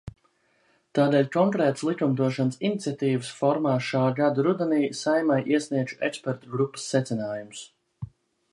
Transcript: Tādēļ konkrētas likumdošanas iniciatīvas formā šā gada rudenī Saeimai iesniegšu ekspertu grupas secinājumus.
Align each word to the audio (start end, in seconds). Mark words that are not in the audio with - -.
Tādēļ 0.99 1.27
konkrētas 1.33 1.83
likumdošanas 1.89 2.57
iniciatīvas 2.69 3.29
formā 3.41 3.75
šā 3.89 4.01
gada 4.21 4.47
rudenī 4.49 4.81
Saeimai 5.03 5.39
iesniegšu 5.57 6.01
ekspertu 6.09 6.55
grupas 6.57 6.89
secinājumus. 6.95 7.63